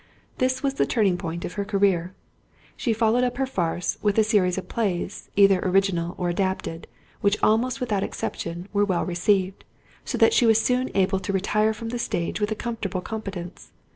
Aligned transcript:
This 0.39 0.63
was 0.63 0.73
the 0.73 0.87
turning 0.87 1.15
point 1.15 1.45
of 1.45 1.53
her 1.53 1.63
career. 1.63 2.15
She 2.75 2.91
followed 2.91 3.23
up 3.23 3.37
her 3.37 3.45
farce 3.45 3.99
with 4.01 4.17
a 4.17 4.23
series 4.23 4.57
of 4.57 4.67
plays, 4.67 5.29
either 5.35 5.59
original 5.59 6.15
or 6.17 6.27
adapted, 6.27 6.87
which, 7.19 7.37
almost 7.43 7.79
without 7.79 8.01
exception, 8.01 8.67
were 8.73 8.83
well 8.83 9.05
received, 9.05 9.63
so 10.03 10.17
that 10.17 10.33
she 10.33 10.47
was 10.47 10.59
soon 10.59 10.89
able 10.97 11.19
to 11.19 11.31
retire 11.31 11.71
from 11.75 11.89
the 11.89 11.99
stage 11.99 12.41
with 12.41 12.49
a 12.51 12.55
comfortable 12.55 13.01
competence. 13.01 13.73